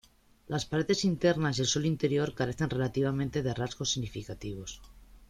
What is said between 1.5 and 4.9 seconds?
y el suelo interior carecen relativamente de rasgos significativos.